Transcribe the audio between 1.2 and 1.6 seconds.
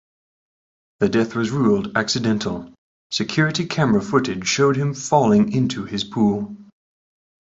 was